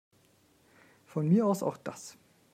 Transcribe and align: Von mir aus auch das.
Von 1.05 1.27
mir 1.29 1.45
aus 1.45 1.61
auch 1.61 1.77
das. 1.77 2.17